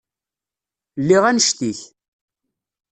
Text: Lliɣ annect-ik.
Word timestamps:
Lliɣ 1.01 1.23
annect-ik. 1.29 1.79